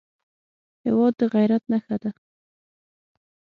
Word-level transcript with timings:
هېواد 0.85 1.13
د 1.19 1.21
غیرت 1.33 1.63
نښه 1.71 1.97
ده. 2.03 2.11